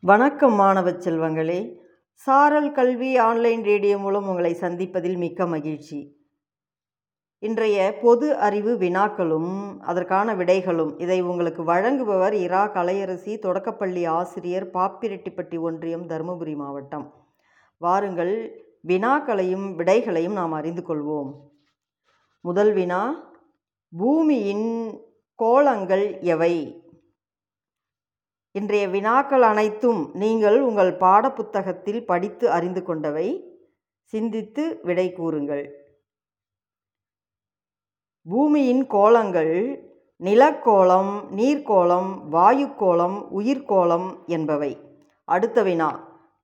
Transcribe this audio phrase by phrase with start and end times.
[0.00, 1.76] வணக்கம் மாணவ செல்வங்களே.
[2.12, 6.16] சாரல் கல்வி ஆன்லைன் ரேடியோ மூலம் உங்களை சந்திப்பதில் மிக்க மகிழ்ச்சி.
[7.38, 16.06] இன்றைய பொது அறிவு வினாக்களும் அதற்கான விடைகளும் இதை உங்களுக்கு வழங்குபவர் இரா கலையரசி தொடக்கப்பள்ளி ஆசிரியர் பாப்பிரெட்டிப்பட்டி ஒன்றியம்
[16.06, 17.14] தருமபுரி மாவட்டம்.
[17.78, 21.32] வாருங்கள் வினாக்களையும் விடைகளையும் நாம் அறிந்து கொள்வோம்.
[22.40, 23.32] முதல் வினா
[23.98, 24.98] பூமியின்
[25.34, 26.82] கோளங்கள் எவை?
[28.54, 33.26] இன்றைய வினாக்கள் அனைத்தும் நீங்கள் உங்கள் பாடப்புத்தகத்தில் படித்து அறிந்து கொண்டவை.
[34.12, 35.64] சிந்தித்து விடை கூறுங்கள்.
[38.26, 39.54] பூமியின் கோலங்கள்
[40.20, 44.72] நிலக்கோளம் நீர்க்கோளம் வாயுக்கோளம் உயிர்கோளம் என்பவை.
[45.24, 45.90] அடுத்த வினா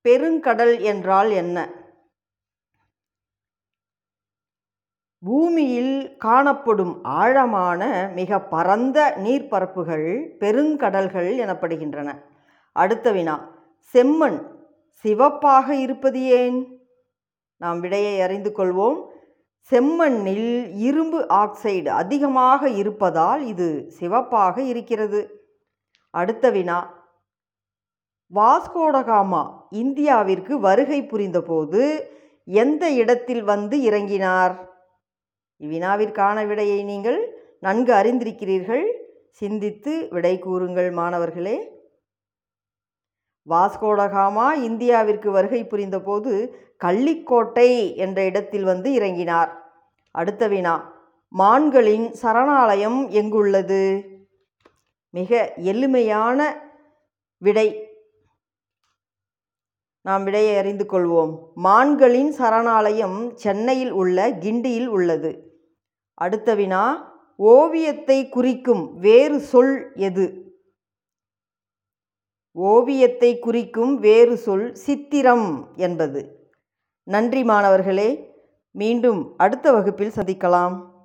[0.05, 1.57] பெருங்கடல் என்றால் என்ன?
[5.25, 7.81] பூமியில் காணப்படும் ஆழமான
[8.15, 10.07] மிக பரந்த நீர்ப்பரப்புகள்
[10.39, 12.09] பெருங்கடல்கள் எனப்படுகின்றன.
[12.71, 13.35] அடுத்த வினா
[13.93, 14.39] செம்மண்
[15.05, 16.59] சிவப்பாக இருப்பது ஏன்?
[17.57, 18.99] நாம் விடையை அறிந்து கொள்வோம்.
[19.71, 25.21] செம்மண்ணில் இரும்பு ஆக்சைடு அதிகமாக இருப்பதால் இது சிவப்பாக இருக்கிறது.
[26.09, 26.79] அடுத்த வினா
[28.33, 31.83] வாஸ்கோடகாமா இந்தியாவிற்கு வருகை புரிந்தபோது
[32.45, 34.55] எந்த இடத்தில் வந்து இறங்கினார்?
[35.59, 38.83] இவ்வினாவிற்கான விடையை நீங்கள் நன்கு அறிந்திருக்கிறீர்கள்.
[39.31, 41.73] சிந்தித்து விடை கூறுங்கள் மாணவர்களே.
[43.49, 49.49] வாஸ்கோடகாமா இந்தியாவிற்கு வருகை புரிந்தபோது கள்ளிக்கோட்டை என்ற இடத்தில் வந்து இறங்கினார்.
[50.11, 50.93] அடுத்த வினா.
[51.37, 54.07] மான்களின் சரணாலயம் எங்குள்ளது?
[55.09, 56.69] மிக எளிமையான
[57.37, 57.84] விடை.
[60.05, 61.39] நாம் விடையை அறிந்து கொள்வோம்.
[61.55, 65.61] மான்களின் சரணாலயம் சென்னையில் உள்ள கிண்டியில் உள்ளது.
[66.13, 70.53] அடுத்த வினா ஓவியத்தை குறிக்கும் வேறு சொல் எது?
[72.51, 76.51] ஓவியத்தை குறிக்கும் வேறு சொல் சித்திரம் என்பது.
[77.03, 78.33] நன்றி மாணவர்களே
[78.71, 80.93] மீண்டும் அடுத்த வகுப்பில் சந்திக்கலாம்.